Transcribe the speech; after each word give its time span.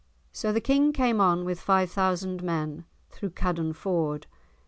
So 0.31 0.51
the 0.51 0.59
King 0.61 0.93
came 0.93 1.21
on 1.21 1.45
with 1.45 1.59
five 1.59 1.91
thousand 1.91 2.41
men 2.41 2.85
through 3.11 3.29
Caddon 3.29 3.73
Ford. 3.73 4.25